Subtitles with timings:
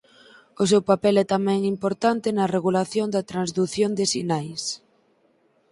[0.61, 4.63] O seu papel é tamén importante na regulación da transdución de sinais.